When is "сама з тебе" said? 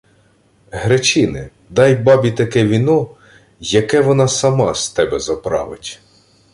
4.27-5.19